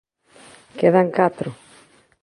[0.79, 1.49] Quedan catro.